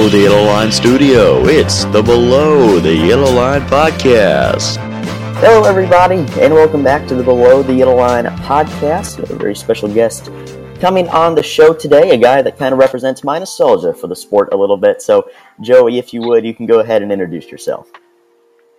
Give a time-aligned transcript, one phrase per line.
[0.00, 4.78] Below the Yellow Line studio, it's the Below the Yellow Line podcast.
[5.40, 9.18] Hello, everybody, and welcome back to the Below the Yellow Line podcast.
[9.18, 10.30] We a very special guest
[10.80, 14.16] coming on the show today, a guy that kind of represents my nostalgia for the
[14.16, 15.02] sport a little bit.
[15.02, 15.28] So,
[15.60, 17.90] Joey, if you would, you can go ahead and introduce yourself.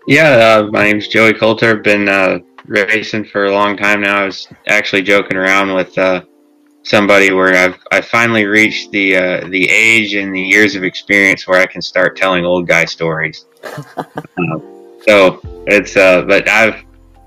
[0.08, 1.70] Yeah, uh, my name's Joey Coulter.
[1.70, 4.24] I've been uh, racing for a long time now.
[4.24, 6.24] I was actually joking around with uh,
[6.84, 11.48] somebody where I've I finally reached the uh, the age and the years of experience
[11.48, 13.46] where I can start telling old guy stories.
[13.98, 14.60] uh,
[15.08, 16.84] so it's uh, but I've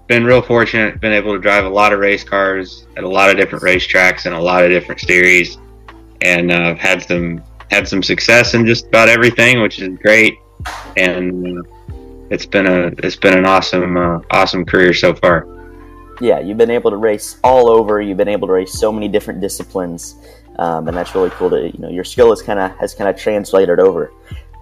[0.07, 3.31] been real fortunate, been able to drive a lot of race cars at a lot
[3.31, 5.59] of different racetracks and a lot of different series,
[6.23, 10.39] and uh, I've had some had some success in just about everything, which is great.
[10.97, 11.63] And uh,
[12.31, 15.54] it's been a it's been an awesome uh, awesome career so far
[16.21, 18.01] yeah, you've been able to race all over.
[18.01, 20.17] You've been able to race so many different disciplines,
[20.59, 21.51] um, and that's really cool.
[21.51, 24.13] To you know, your skill is kind of has kind of translated over.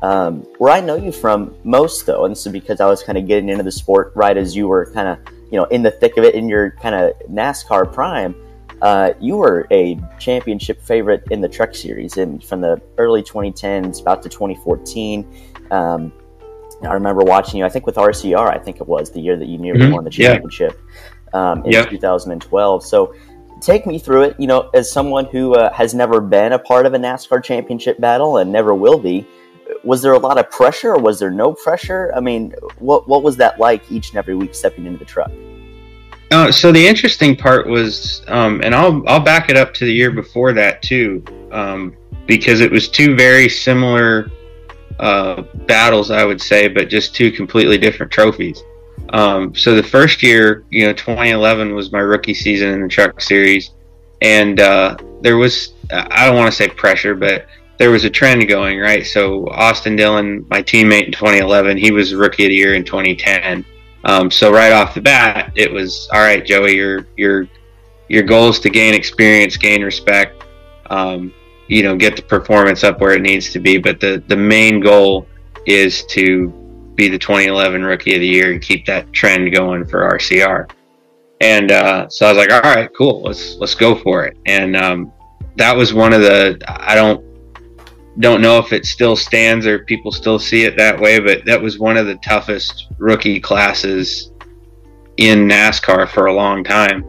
[0.03, 3.17] Um, where I know you from most, though, and this is because I was kind
[3.17, 5.19] of getting into the sport right as you were kind of
[5.51, 8.35] you know in the thick of it in your kind of NASCAR prime.
[8.81, 14.01] Uh, you were a championship favorite in the Truck Series, and from the early 2010s
[14.01, 15.27] about to 2014.
[15.71, 16.13] Um,
[16.83, 17.65] I remember watching you.
[17.65, 19.93] I think with RCR, I think it was the year that you nearly mm-hmm.
[19.93, 20.77] won the championship.
[20.77, 21.91] Yeah um, in yep.
[21.91, 22.85] 2012.
[22.85, 23.15] So
[23.61, 24.37] take me through it.
[24.39, 28.01] You know, as someone who uh, has never been a part of a NASCAR championship
[28.01, 29.27] battle and never will be,
[29.85, 32.13] was there a lot of pressure or was there no pressure?
[32.15, 35.31] I mean, what what was that like each and every week stepping into the truck?
[36.31, 39.93] Uh, so the interesting part was, um, and I'll I'll back it up to the
[39.93, 41.95] year before that too, um,
[42.27, 44.31] because it was two very similar
[44.99, 48.63] uh, battles, I would say, but just two completely different trophies.
[49.11, 53.21] Um, so the first year, you know, 2011 was my rookie season in the Truck
[53.21, 53.71] Series,
[54.23, 57.47] and uh, there was I don't want to say pressure, but
[57.79, 59.05] there was a trend going right.
[59.05, 63.65] So Austin Dillon, my teammate in 2011, he was rookie of the year in 2010.
[64.05, 66.77] Um, so right off the bat, it was all right, Joey.
[66.77, 67.49] Your your
[68.09, 70.45] your goal is to gain experience, gain respect.
[70.91, 71.33] Um,
[71.69, 73.79] you know, get the performance up where it needs to be.
[73.79, 75.27] But the the main goal
[75.67, 76.53] is to
[76.95, 80.71] be the 2011 Rookie of the Year and keep that trend going for RCR.
[81.41, 84.37] And uh, so I was like, all right, cool, let's let's go for it.
[84.47, 85.13] And um,
[85.57, 87.25] that was one of the I don't
[88.21, 91.61] don't know if it still stands or people still see it that way, but that
[91.61, 94.31] was one of the toughest rookie classes
[95.17, 97.05] in NASCAR for a long time.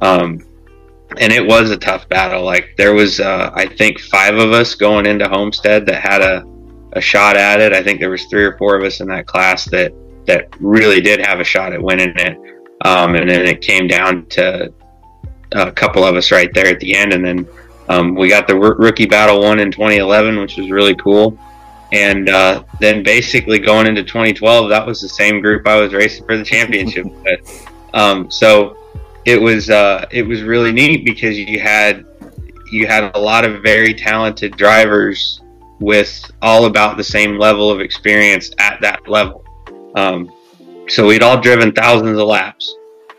[0.00, 0.46] Um,
[1.18, 2.44] and it was a tough battle.
[2.44, 6.44] Like there was, uh, I think, five of us going into Homestead that had a
[6.92, 7.72] a shot at it.
[7.72, 9.92] I think there was three or four of us in that class that
[10.26, 12.38] that really did have a shot at winning it.
[12.84, 14.72] Um, and then it came down to
[15.52, 17.48] a couple of us right there at the end, and then
[17.88, 21.38] um, we got the rookie battle one in 2011, which was really cool.
[21.92, 26.24] And uh, then basically going into 2012, that was the same group I was racing
[26.24, 27.68] for the championship with.
[27.92, 28.76] Um, so
[29.24, 32.06] it was uh, it was really neat because you had
[32.70, 35.41] you had a lot of very talented drivers
[35.82, 39.44] with all about the same level of experience at that level.
[39.94, 40.30] Um,
[40.88, 42.74] so we'd all driven thousands of laps,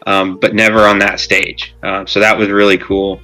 [0.07, 1.75] um, but never on that stage.
[1.83, 3.21] Uh, so that was really cool.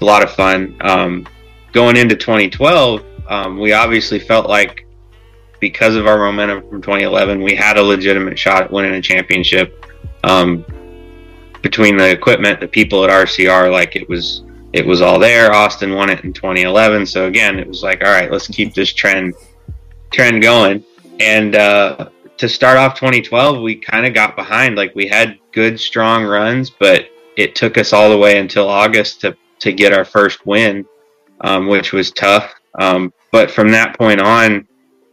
[0.00, 0.76] A lot of fun.
[0.80, 1.26] Um,
[1.72, 4.86] going into 2012, um, we obviously felt like
[5.60, 9.84] because of our momentum from 2011, we had a legitimate shot at winning a championship.
[10.24, 10.64] Um,
[11.62, 14.42] between the equipment, the people at RCR, like it was
[14.74, 15.54] it was all there.
[15.54, 17.06] Austin won it in 2011.
[17.06, 19.34] So again, it was like, all right, let's keep this trend
[20.12, 20.84] trend going.
[21.20, 22.08] And uh,
[22.38, 24.74] to start off 2012, we kind of got behind.
[24.74, 29.20] Like we had good, strong runs, but it took us all the way until August
[29.20, 30.84] to to get our first win,
[31.42, 32.52] um, which was tough.
[32.80, 34.66] Um, but from that point on,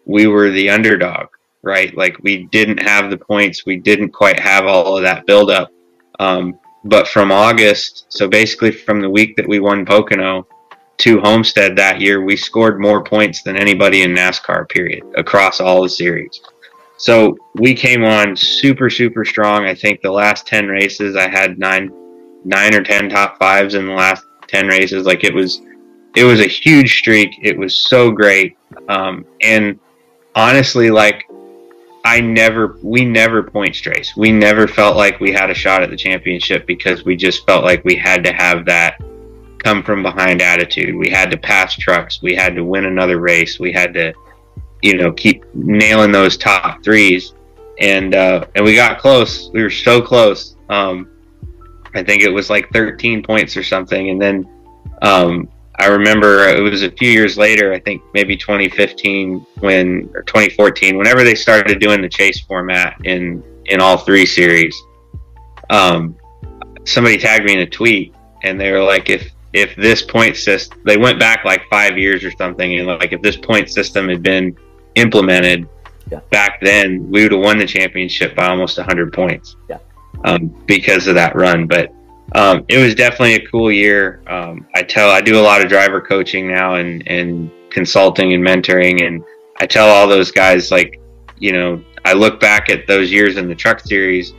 [0.06, 1.28] we were the underdog,
[1.62, 1.96] right?
[1.96, 5.72] Like we didn't have the points, we didn't quite have all of that buildup.
[6.20, 10.48] Um, but from August, so basically from the week that we won Pocono
[11.00, 15.84] to Homestead that year, we scored more points than anybody in NASCAR, period, across all
[15.84, 16.42] the series.
[16.98, 19.66] So we came on super, super strong.
[19.66, 21.92] I think the last 10 races, I had nine,
[22.46, 25.06] nine or 10 top fives in the last 10 races.
[25.06, 25.62] Like it was,
[26.16, 27.32] it was a huge streak.
[27.42, 28.56] It was so great.
[28.88, 29.80] Um, and
[30.36, 31.26] honestly, like
[32.04, 34.14] I never, we never point strays.
[34.18, 37.64] We never felt like we had a shot at the championship because we just felt
[37.64, 39.00] like we had to have that
[39.60, 40.96] come from behind attitude.
[40.96, 42.22] We had to pass trucks.
[42.22, 43.60] We had to win another race.
[43.60, 44.14] We had to,
[44.82, 47.34] you know, keep nailing those top threes.
[47.80, 49.52] And, uh, and we got close.
[49.54, 50.56] We were so close.
[50.70, 51.08] Um,
[51.94, 54.10] I think it was like 13 points or something.
[54.10, 54.50] And then,
[55.04, 55.50] um,
[55.82, 60.96] I remember it was a few years later, I think maybe 2015 when or 2014,
[60.96, 64.76] whenever they started doing the chase format in in all three series.
[65.72, 66.16] Um,
[66.86, 68.14] somebody tagged me in a tweet,
[68.44, 72.24] and they were like, if if this point system, they went back like five years
[72.24, 74.56] or something, and like if this point system had been
[74.96, 75.68] implemented
[76.12, 76.20] Yeah.
[76.32, 79.56] back then, we would have won the championship by almost 100 points.
[79.70, 79.80] Yeah.
[80.26, 81.92] Um, because of that run, but
[82.34, 84.22] um, it was definitely a cool year.
[84.28, 88.44] Um, I tell I do a lot of driver coaching now and and consulting and
[88.44, 89.24] mentoring, and
[89.60, 91.00] I tell all those guys like,
[91.40, 94.34] you know, I look back at those years in the truck series,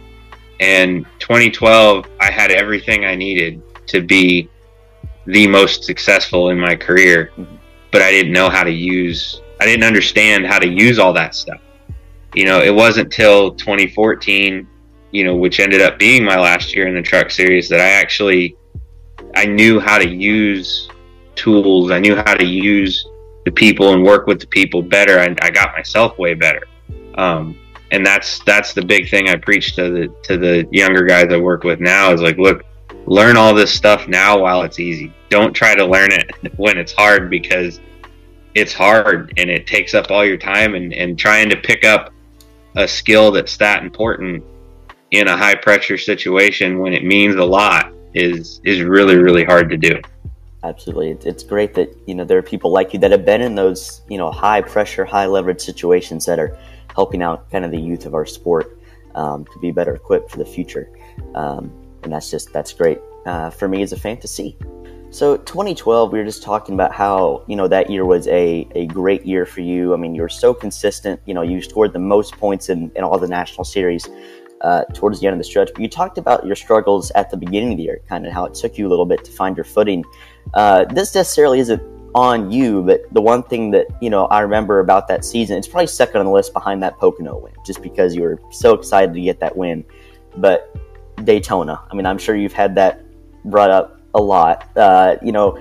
[0.60, 4.48] and 2012, I had everything I needed to be
[5.26, 7.30] the most successful in my career,
[7.90, 9.40] but I didn't know how to use.
[9.60, 11.60] I didn't understand how to use all that stuff.
[12.34, 14.66] You know, it wasn't till 2014
[15.12, 17.90] you know, which ended up being my last year in the truck series, that I
[17.90, 18.56] actually
[19.34, 20.88] I knew how to use
[21.34, 21.90] tools.
[21.90, 23.06] I knew how to use
[23.44, 25.18] the people and work with the people better.
[25.18, 26.66] I, I got myself way better,
[27.14, 27.58] um,
[27.90, 31.36] and that's that's the big thing I preach to the to the younger guys I
[31.36, 32.12] work with now.
[32.12, 32.64] Is like, look,
[33.06, 35.12] learn all this stuff now while it's easy.
[35.28, 37.80] Don't try to learn it when it's hard because
[38.54, 42.12] it's hard and it takes up all your time and, and trying to pick up
[42.76, 44.44] a skill that's that important
[45.12, 49.70] in a high pressure situation when it means a lot is is really really hard
[49.70, 50.00] to do.
[50.64, 53.54] Absolutely, it's, great that you know there are people like you that have been in
[53.54, 56.56] those you know high pressure, high leverage situations that are
[56.94, 58.78] helping out kind of the youth of our sport
[59.14, 60.88] um, to be better equipped for the future,
[61.34, 61.70] um,
[62.02, 64.56] and that's just that's great uh, for me as a fan to see.
[65.10, 68.86] So 2012, we were just talking about how you know that year was a, a
[68.86, 69.92] great year for you.
[69.92, 71.20] I mean, you were so consistent.
[71.26, 74.08] You know, you scored the most points in, in all the national series
[74.62, 75.70] uh, towards the end of the stretch.
[75.72, 78.44] But you talked about your struggles at the beginning of the year, kind of how
[78.44, 80.04] it took you a little bit to find your footing.
[80.54, 81.82] Uh, this necessarily isn't
[82.14, 85.68] on you, but the one thing that you know I remember about that season, it's
[85.68, 89.14] probably second on the list behind that Pocono win, just because you were so excited
[89.14, 89.84] to get that win.
[90.36, 90.76] But
[91.24, 93.04] Daytona, I mean, I'm sure you've had that
[93.44, 94.68] brought up a lot.
[94.76, 95.56] Uh, you know,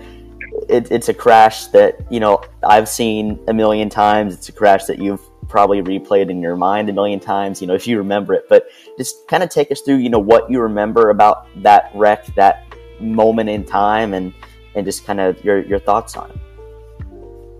[0.69, 4.33] it, it's a crash that you know I've seen a million times.
[4.33, 5.21] It's a crash that you've
[5.51, 7.61] probably replayed in your mind a million times.
[7.61, 8.67] You know, if you remember it, but
[8.97, 9.97] just kind of take us through.
[9.97, 14.33] You know, what you remember about that wreck, that moment in time, and
[14.75, 16.37] and just kind of your your thoughts on it.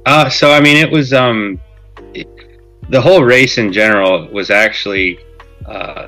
[0.05, 1.59] Uh, so I mean, it was um,
[2.13, 2.27] it,
[2.89, 5.19] the whole race in general was actually
[5.67, 6.07] uh,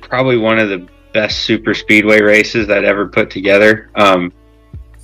[0.00, 3.90] probably one of the best super speedway races I'd ever put together.
[3.94, 4.32] Um,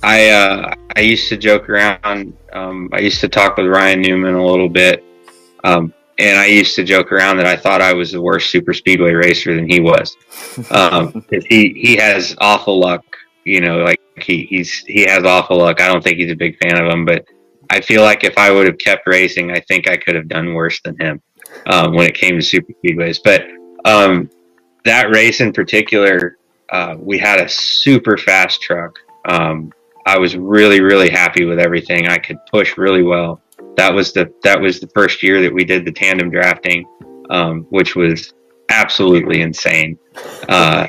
[0.03, 2.37] I uh, I used to joke around.
[2.53, 5.03] Um, I used to talk with Ryan Newman a little bit,
[5.63, 8.73] um, and I used to joke around that I thought I was the worst super
[8.73, 10.17] speedway racer than he was.
[10.69, 13.03] Um, he he has awful luck.
[13.45, 15.81] You know, like he he's he has awful luck.
[15.81, 17.25] I don't think he's a big fan of him, but
[17.69, 20.53] I feel like if I would have kept racing, I think I could have done
[20.53, 21.21] worse than him
[21.67, 23.19] um, when it came to super speedways.
[23.23, 23.47] But
[23.85, 24.29] um,
[24.85, 26.37] that race in particular,
[26.69, 28.97] uh, we had a super fast truck.
[29.25, 29.71] Um,
[30.05, 32.07] I was really, really happy with everything.
[32.07, 33.41] I could push really well.
[33.79, 36.85] That was the that was the first year that we did the tandem drafting,
[37.29, 38.33] um, which was
[38.67, 39.97] absolutely insane.
[40.49, 40.87] Uh,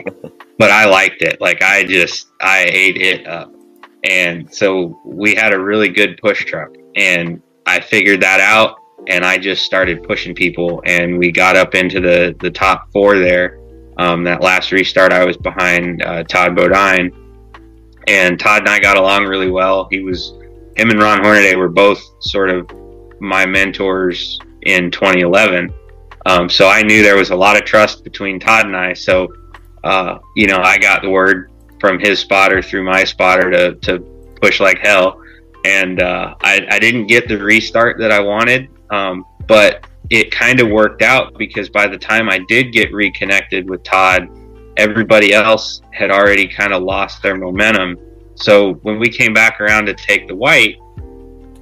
[0.59, 1.41] but I liked it.
[1.41, 3.55] Like I just I ate it up.
[4.03, 8.77] And so we had a really good push truck, and I figured that out,
[9.07, 13.20] and I just started pushing people, and we got up into the the top four
[13.20, 13.61] there.
[13.99, 17.13] Um, that last restart, I was behind uh, Todd Bodine,
[18.09, 19.87] and Todd and I got along really well.
[19.93, 20.32] He was
[20.77, 22.69] him and Ron Hornaday were both sort of
[23.20, 25.72] my mentors in 2011.
[26.27, 28.93] Um, so I knew there was a lot of trust between Todd and I.
[28.93, 29.32] So,
[29.84, 31.50] uh, you know, I got the word
[31.81, 34.00] from his spotter through my spotter to, to
[34.41, 35.22] push like hell.
[35.65, 40.60] And uh, I, I didn't get the restart that I wanted, um, but it kind
[40.60, 44.29] of worked out because by the time I did get reconnected with Todd,
[44.77, 47.98] everybody else had already kind of lost their momentum.
[48.34, 50.79] So when we came back around to take the white,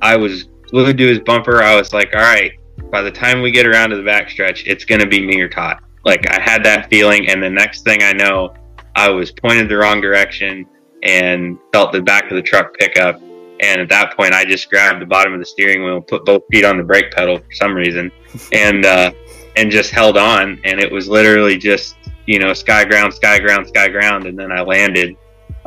[0.00, 1.62] I was glued to his bumper.
[1.62, 2.52] I was like, all right,
[2.90, 5.48] by the time we get around to the backstretch, it's going to be me or
[5.48, 5.78] Todd.
[6.04, 7.28] Like I had that feeling.
[7.28, 8.54] And the next thing I know,
[8.94, 10.66] I was pointed the wrong direction
[11.02, 13.20] and felt the back of the truck pick up.
[13.60, 16.42] And at that point, I just grabbed the bottom of the steering wheel, put both
[16.50, 18.12] feet on the brake pedal for some reason,
[18.52, 19.10] and uh,
[19.56, 20.60] and just held on.
[20.62, 21.96] And it was literally just
[22.26, 25.16] you know sky ground, sky ground, sky ground, and then I landed.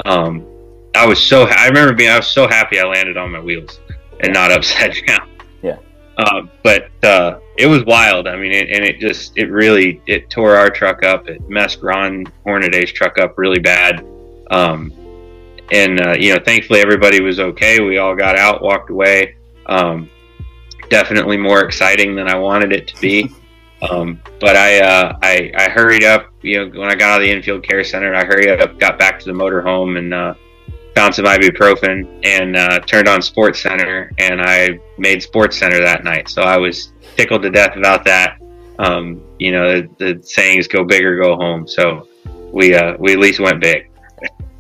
[0.06, 0.48] Um,
[0.96, 3.42] I was so ha- I remember being I was so happy I landed on my
[3.42, 3.80] wheels
[4.22, 5.30] and not upside down.
[5.62, 5.78] Yeah.
[6.18, 8.28] Uh, but uh, it was wild.
[8.28, 11.28] I mean, it, and it just it really it tore our truck up.
[11.28, 14.06] It messed Ron Hornaday's truck up really bad.
[14.50, 14.94] Um,
[15.72, 17.80] and uh, you know, thankfully everybody was okay.
[17.80, 19.36] We all got out, walked away.
[19.66, 20.10] Um,
[20.90, 23.32] definitely more exciting than I wanted it to be.
[23.90, 26.32] Um, but I, uh, I, I hurried up.
[26.44, 29.00] You know, when I got out of the infield care center, I hurried up, got
[29.00, 30.36] back to the motorhome, and uh,
[30.96, 36.04] found some ibuprofen and uh, turned on Sports Center, and I made Sports Center that
[36.04, 36.30] night.
[36.30, 38.38] So I was tickled to death about that.
[38.80, 42.08] Um, you know, the, the sayings "go big or go home." So
[42.52, 43.90] we uh, we at least went big.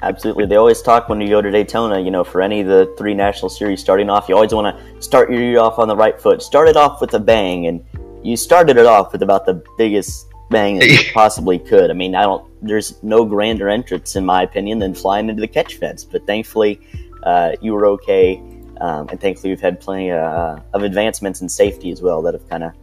[0.04, 0.48] Absolutely.
[0.48, 3.14] They always talk when you go to Daytona, you know, for any of the three
[3.14, 6.20] national series starting off, you always want to start your year off on the right
[6.20, 6.42] foot.
[6.42, 7.84] Start it off with a bang, and
[8.24, 11.90] you started it off with about the biggest bang that you possibly could.
[11.90, 15.48] I mean, I don't, there's no grander entrance, in my opinion, than flying into the
[15.48, 16.80] catch fence, but thankfully,
[17.24, 18.38] uh, you were okay.
[18.80, 22.48] Um, and thankfully, we've had plenty uh, of advancements in safety as well that have
[22.50, 22.74] kind of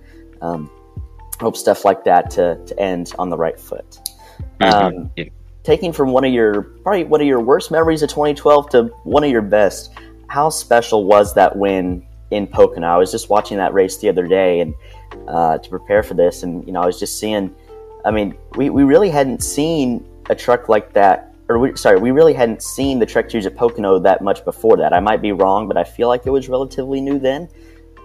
[0.41, 0.71] um,
[1.41, 3.99] hope stuff like that to, to end on the right foot.
[4.61, 4.99] Mm-hmm.
[5.23, 5.31] Um,
[5.65, 9.25] taking from one of your probably one of your worst memories of 2012 to one
[9.25, 9.93] of your best,
[10.29, 12.87] how special was that win in Pocono?
[12.87, 14.75] I was just watching that race the other day and
[15.27, 17.55] uh, to prepare for this, and you know I was just seeing.
[18.05, 22.11] I mean, we, we really hadn't seen a truck like that, or we, sorry, we
[22.11, 24.93] really hadn't seen the Truck Series at Pocono that much before that.
[24.93, 27.49] I might be wrong, but I feel like it was relatively new then.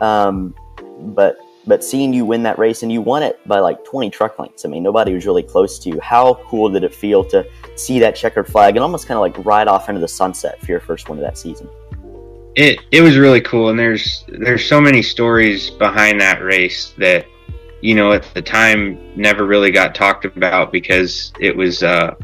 [0.01, 0.55] Um,
[0.99, 4.37] but but seeing you win that race and you won it by like 20 truck
[4.37, 4.65] lengths.
[4.65, 5.99] I mean, nobody was really close to you.
[6.01, 9.45] How cool did it feel to see that checkered flag and almost kind of like
[9.45, 11.69] ride off into the sunset for your first win of that season?
[12.55, 17.25] It it was really cool, and there's there's so many stories behind that race that
[17.81, 22.15] you know at the time never really got talked about because it was uh,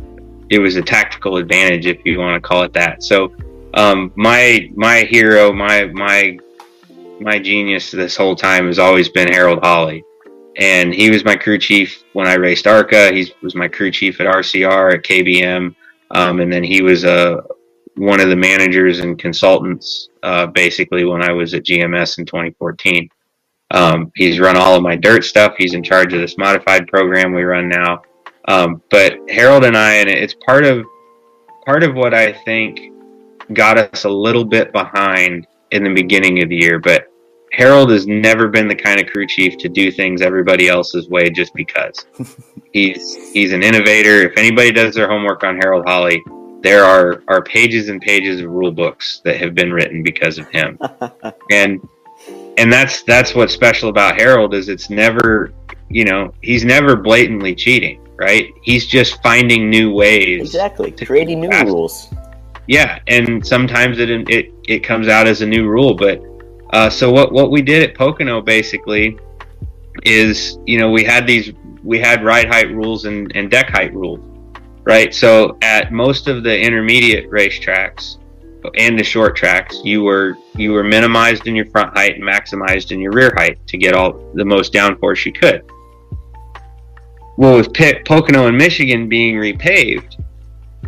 [0.49, 3.03] it was a tactical advantage if you want to call it that.
[3.03, 3.33] So
[3.73, 6.37] um, my my hero, my my
[7.19, 10.03] my genius this whole time has always been Harold Holly.
[10.57, 13.11] And he was my crew chief when I raced ARCA.
[13.13, 15.73] He was my crew chief at RCR, at KBM.
[16.11, 17.41] Um, and then he was uh,
[17.95, 23.09] one of the managers and consultants uh, basically when I was at GMS in 2014.
[23.71, 25.55] Um, he's run all of my dirt stuff.
[25.57, 28.01] He's in charge of this modified program we run now.
[28.47, 30.85] Um, but Harold and I, and it's part of
[31.65, 32.91] part of what I think
[33.53, 36.79] got us a little bit behind in the beginning of the year.
[36.79, 37.11] But
[37.51, 41.29] Harold has never been the kind of crew chief to do things everybody else's way
[41.29, 42.05] just because.
[42.73, 44.21] he's he's an innovator.
[44.21, 46.23] If anybody does their homework on Harold Holly,
[46.61, 50.47] there are are pages and pages of rule books that have been written because of
[50.49, 50.77] him.
[51.51, 51.87] and
[52.57, 55.53] and that's that's what's special about Harold is it's never
[55.89, 58.53] you know, he's never blatantly cheating, right?
[58.61, 60.41] He's just finding new ways.
[60.41, 60.91] Exactly.
[60.91, 62.13] Creating new rules.
[62.67, 66.21] Yeah, and sometimes it it it comes out as a new rule, but
[66.71, 69.17] uh, so what what we did at Pocono basically
[70.03, 71.51] is you know we had these
[71.83, 74.19] we had ride height rules and, and deck height rules,
[74.83, 75.13] right?
[75.13, 78.17] So at most of the intermediate racetracks
[78.75, 82.91] and the short tracks, you were you were minimized in your front height and maximized
[82.91, 85.63] in your rear height to get all the most downforce you could.
[87.37, 90.21] Well, with P- Pocono and Michigan being repaved,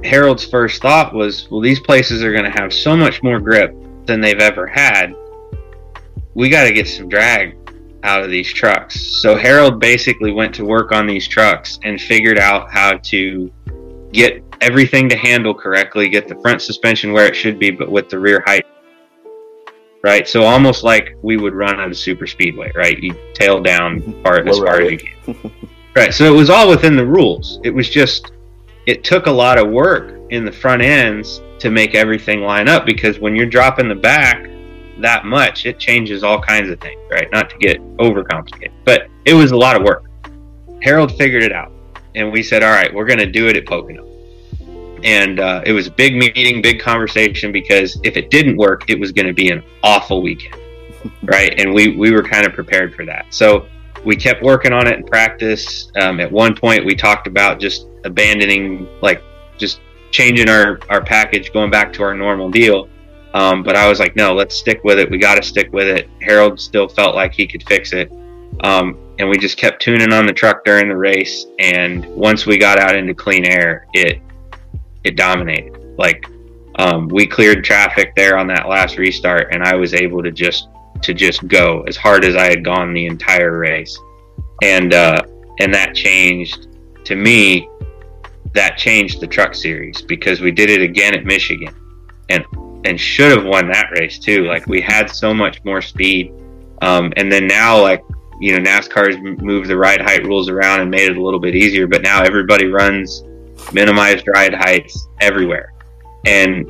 [0.03, 3.74] Harold's first thought was, well, these places are going to have so much more grip
[4.05, 5.15] than they've ever had
[6.33, 7.57] we got to get some drag
[8.03, 9.00] out of these trucks.
[9.21, 13.51] So Harold basically went to work on these trucks and figured out how to
[14.12, 18.10] get everything to handle correctly, get the front suspension where it should be, but with
[18.10, 18.65] the rear height.
[20.03, 22.98] Right, so almost like we would run at a super speedway, right?
[22.98, 25.51] You tail down as far as you can.
[25.96, 27.60] right, so it was all within the rules.
[27.63, 28.32] It was just,
[28.88, 32.84] it took a lot of work in the front ends to make everything line up
[32.84, 34.50] because when you're dropping the back,
[35.01, 37.32] that much, it changes all kinds of things, right?
[37.32, 40.06] Not to get overcomplicated, but it was a lot of work.
[40.82, 41.72] Harold figured it out,
[42.15, 44.08] and we said, all right, we're going to do it at Pocono.
[45.03, 49.00] And uh, it was a big meeting, big conversation because if it didn't work, it
[49.00, 50.62] was going to be an awful weekend,
[51.24, 51.60] right?
[51.60, 53.25] And we, we were kind of prepared for that.
[53.30, 53.68] So
[54.06, 55.91] we kept working on it in practice.
[56.00, 59.24] Um, at one point, we talked about just abandoning, like,
[59.58, 59.80] just
[60.12, 62.88] changing our, our package, going back to our normal deal
[63.34, 65.10] um, but I was like, no, let's stick with it.
[65.10, 66.10] We got to stick with it.
[66.22, 68.12] Harold still felt like he could fix it.
[68.63, 71.45] Um, and we just kept tuning on the truck during the race.
[71.59, 74.19] And once we got out into clean air, it
[75.03, 75.77] it dominated.
[75.97, 76.25] Like
[76.75, 80.69] um, we cleared traffic there on that last restart, and I was able to just
[81.03, 83.97] to just go as hard as I had gone the entire race.
[84.63, 85.21] And uh,
[85.59, 86.67] and that changed
[87.05, 87.69] to me.
[88.53, 91.73] That changed the truck series because we did it again at Michigan,
[92.29, 92.43] and
[92.85, 94.45] and should have won that race too.
[94.45, 96.33] Like we had so much more speed,
[96.81, 98.03] um, and then now like
[98.41, 101.55] you know NASCAR's moved the ride height rules around and made it a little bit
[101.55, 101.88] easier.
[101.88, 103.24] But now everybody runs
[103.71, 105.71] minimized ride heights everywhere,
[106.25, 106.67] and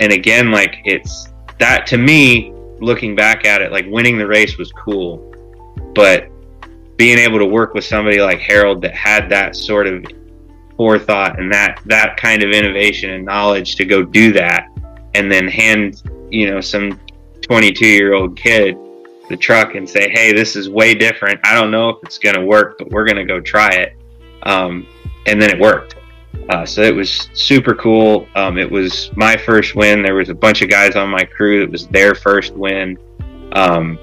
[0.00, 4.58] and again, like it's that to me, looking back at it, like winning the race
[4.58, 5.34] was cool,
[5.94, 6.28] but
[6.98, 10.04] being able to work with somebody like Harold that had that sort of
[10.76, 14.68] forethought and that that kind of innovation and knowledge to go do that,
[15.14, 17.00] and then hand you know some
[17.40, 18.76] 22 year old kid
[19.28, 21.40] the truck and say, "Hey, this is way different.
[21.44, 23.96] I don't know if it's going to work, but we're going to go try it."
[24.42, 24.86] Um,
[25.26, 25.96] and then it worked.
[26.48, 28.26] Uh, so it was super cool.
[28.34, 30.02] Um, it was my first win.
[30.02, 31.62] There was a bunch of guys on my crew.
[31.62, 32.98] It was their first win.
[33.52, 33.98] Um,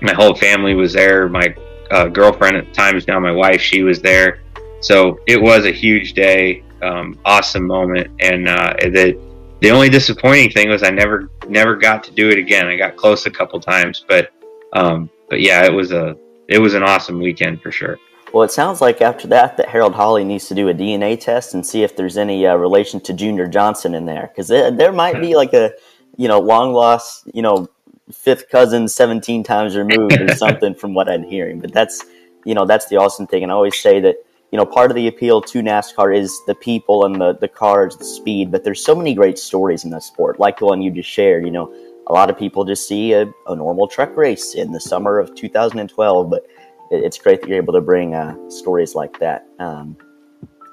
[0.00, 1.28] my whole family was there.
[1.28, 1.54] My
[1.90, 3.60] uh, girlfriend at the time is now my wife.
[3.60, 4.40] She was there.
[4.80, 8.10] So it was a huge day, um, awesome moment.
[8.20, 9.18] And uh, the
[9.60, 12.66] the only disappointing thing was I never never got to do it again.
[12.66, 14.30] I got close a couple times, but
[14.74, 16.16] um, but yeah, it was a
[16.48, 17.98] it was an awesome weekend for sure.
[18.32, 21.54] Well, it sounds like after that that Harold Holly needs to do a DNA test
[21.54, 25.20] and see if there's any uh, relation to Junior Johnson in there, because there might
[25.20, 25.72] be like a
[26.16, 27.68] you know long lost you know
[28.12, 31.60] fifth cousin 17 times removed or something from what I'm hearing.
[31.60, 32.04] But that's
[32.44, 34.16] you know that's the awesome thing, and I always say that
[34.50, 37.96] you know part of the appeal to NASCAR is the people and the the cars,
[37.96, 38.50] the speed.
[38.50, 41.44] But there's so many great stories in the sport, like the one you just shared.
[41.44, 41.72] You know,
[42.06, 45.34] a lot of people just see a, a normal truck race in the summer of
[45.34, 46.46] 2012, but
[46.90, 49.96] it's great that you're able to bring uh, stories like that, um,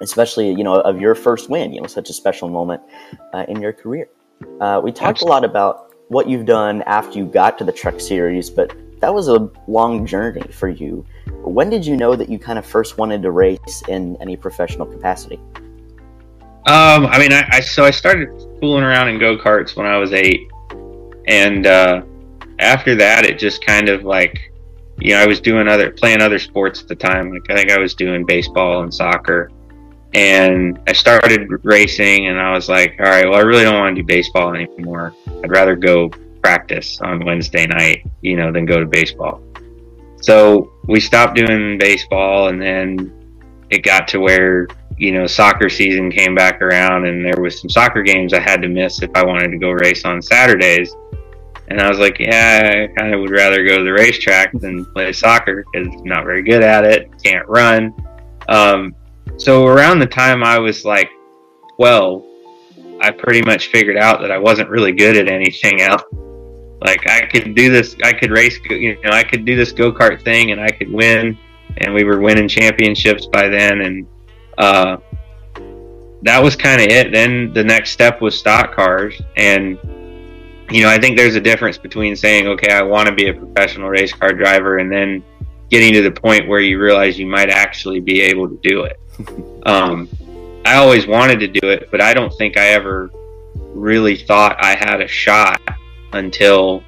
[0.02, 1.74] especially you know of your first win.
[1.74, 2.82] You know, such a special moment
[3.34, 4.10] uh, in your career.
[4.60, 5.30] Uh, we talked Absolutely.
[5.30, 9.14] a lot about what you've done after you got to the Truck Series, but that
[9.14, 11.06] was a long journey for you.
[11.44, 14.86] When did you know that you kind of first wanted to race in any professional
[14.86, 15.40] capacity?
[16.68, 19.98] Um, I mean, I, I so I started fooling around in go karts when I
[19.98, 20.51] was eight,
[21.28, 22.04] and uh,
[22.60, 24.52] after that, it just kind of like
[25.02, 27.32] you know, I was doing other playing other sports at the time.
[27.32, 29.52] Like I think I was doing baseball and soccer.
[30.14, 33.96] And I started racing and I was like, all right, well I really don't want
[33.96, 35.14] to do baseball anymore.
[35.44, 36.10] I'd rather go
[36.44, 39.42] practice on Wednesday night, you know, than go to baseball.
[40.22, 43.12] So we stopped doing baseball and then
[43.72, 47.70] it got to where, you know, soccer season came back around and there was some
[47.70, 50.94] soccer games I had to miss if I wanted to go race on Saturdays.
[51.72, 54.84] And I was like, yeah, I kind of would rather go to the racetrack than
[54.88, 57.94] play soccer because I'm not very good at it, can't run.
[58.50, 58.94] Um,
[59.38, 61.10] so around the time I was like
[61.78, 62.26] 12,
[63.00, 66.04] I pretty much figured out that I wasn't really good at anything else.
[66.84, 69.94] Like I could do this, I could race, you know, I could do this go
[69.94, 71.38] kart thing and I could win.
[71.78, 73.80] And we were winning championships by then.
[73.80, 74.08] And
[74.58, 74.98] uh,
[76.24, 77.14] that was kind of it.
[77.14, 79.22] Then the next step was stock cars.
[79.38, 79.80] And
[80.72, 83.34] you know, I think there's a difference between saying, okay, I want to be a
[83.34, 85.24] professional race car driver and then
[85.70, 89.00] getting to the point where you realize you might actually be able to do it.
[89.66, 90.10] um,
[90.66, 93.10] I always wanted to do it, but I don't think I ever
[93.56, 95.62] really thought I had a shot
[96.14, 96.84] until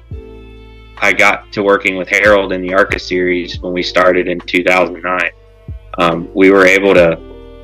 [0.98, 5.30] I got to working with Harold in the ARCA series when we started in 2009.
[5.98, 7.18] Um, we were able to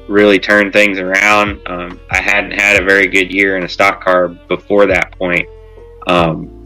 [0.09, 1.61] really turn things around.
[1.67, 5.49] Um, I hadn't had a very good year in a stock car before that point.
[6.07, 6.57] Um,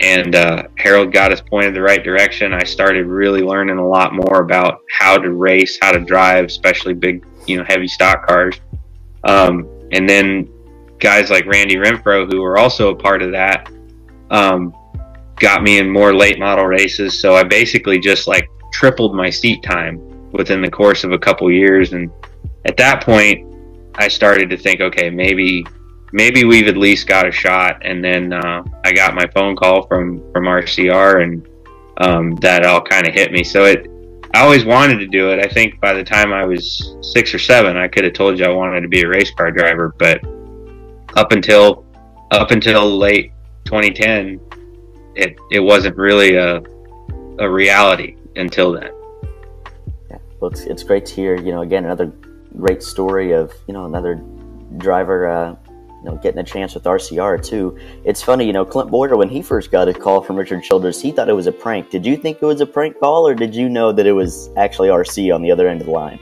[0.00, 2.54] and uh, Harold got us pointed the right direction.
[2.54, 6.94] I started really learning a lot more about how to race, how to drive, especially
[6.94, 8.58] big, you know, heavy stock cars.
[9.24, 10.48] Um, and then
[10.98, 13.70] guys like Randy Renfrow, who were also a part of that,
[14.30, 14.74] um,
[15.38, 17.18] got me in more late model races.
[17.18, 21.50] So I basically just like tripled my seat time within the course of a couple
[21.50, 21.92] years.
[21.92, 22.10] And
[22.64, 23.46] at that point,
[23.96, 25.66] I started to think, okay, maybe
[26.12, 27.80] maybe we've at least got a shot.
[27.84, 31.48] And then uh, I got my phone call from from RCR, and
[31.98, 33.44] um, that all kind of hit me.
[33.44, 33.88] So it,
[34.34, 35.44] I always wanted to do it.
[35.44, 38.44] I think by the time I was six or seven, I could have told you
[38.44, 40.24] I wanted to be a race car driver, but
[41.16, 41.84] up until
[42.30, 43.32] up until late
[43.64, 44.40] 2010,
[45.16, 46.62] it it wasn't really a
[47.38, 48.92] a reality until then.
[50.10, 51.34] Yeah, well, it's, it's great to hear.
[51.34, 52.12] You know, again, another
[52.56, 54.22] great story of you know another
[54.78, 55.56] driver uh,
[56.02, 57.78] you know, getting a chance with RCR too.
[58.04, 61.00] It's funny, you know, Clint Bowyer when he first got a call from Richard Childress,
[61.00, 61.90] he thought it was a prank.
[61.90, 64.50] Did you think it was a prank call, or did you know that it was
[64.56, 66.18] actually RC on the other end of the line?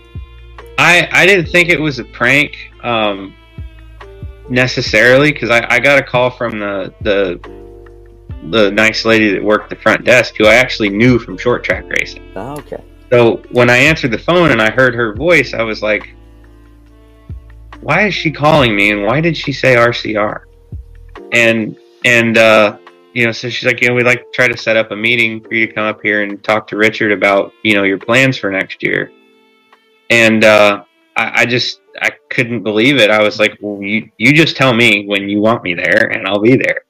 [0.78, 3.34] I I didn't think it was a prank um,
[4.48, 7.40] necessarily because I, I got a call from the the
[8.50, 11.84] the nice lady that worked the front desk who I actually knew from short track
[11.88, 12.32] racing.
[12.36, 12.82] Oh, okay.
[13.10, 16.14] So when I answered the phone and I heard her voice, I was like,
[17.80, 20.42] why is she calling me and why did she say RCR?
[21.32, 22.78] And and uh,
[23.12, 24.96] you know, so she's like, you know, we'd like to try to set up a
[24.96, 27.98] meeting for you to come up here and talk to Richard about you know your
[27.98, 29.10] plans for next year.
[30.10, 30.84] And uh,
[31.16, 33.10] I, I just I couldn't believe it.
[33.10, 36.26] I was like, well, you, you just tell me when you want me there and
[36.26, 36.82] I'll be there.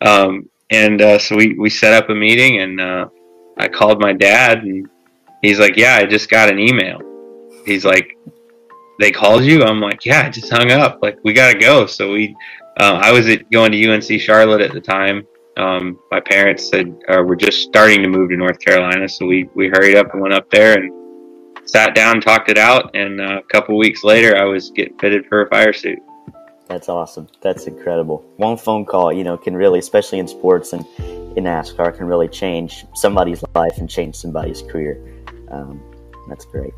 [0.00, 3.08] Um, and, uh, so we, we set up a meeting and, uh,
[3.58, 4.88] I called my dad and
[5.40, 7.00] he's like, yeah, I just got an email.
[7.64, 8.18] He's like,
[8.98, 9.62] they called you?
[9.64, 11.00] I'm like, yeah, I just hung up.
[11.02, 11.86] Like, we got to go.
[11.86, 12.36] So we,
[12.78, 15.26] uh, I was at, going to UNC Charlotte at the time.
[15.56, 19.08] Um, my parents said, uh, we're just starting to move to North Carolina.
[19.08, 20.92] So we, we hurried up and went up there and
[21.64, 22.94] sat down, talked it out.
[22.94, 25.98] And uh, a couple weeks later, I was getting fitted for a fire suit.
[26.68, 27.28] That's awesome.
[27.42, 28.24] That's incredible.
[28.36, 32.28] One phone call, you know, can really, especially in sports and in NASCAR, can really
[32.28, 35.00] change somebody's life and change somebody's career.
[35.48, 35.80] Um,
[36.28, 36.74] that's great.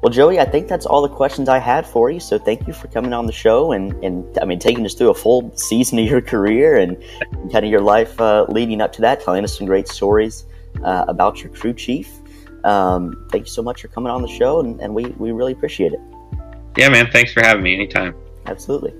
[0.00, 2.20] Well, Joey, I think that's all the questions I had for you.
[2.20, 5.10] So thank you for coming on the show and, and I mean, taking us through
[5.10, 7.02] a full season of your career and,
[7.50, 10.44] kind of your life uh, leading up to that, telling us some great stories
[10.84, 12.10] uh, about your crew chief.
[12.64, 15.52] Um, thank you so much for coming on the show, and, and we, we really
[15.52, 16.00] appreciate it.
[16.76, 17.08] Yeah, man.
[17.10, 18.14] Thanks for having me anytime.
[18.46, 18.92] Absolutely.